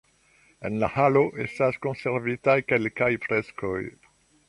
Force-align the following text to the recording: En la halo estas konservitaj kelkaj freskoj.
En 0.69 0.79
la 0.83 0.89
halo 0.93 1.21
estas 1.45 1.79
konservitaj 1.85 2.59
kelkaj 2.73 3.15
freskoj. 3.27 3.81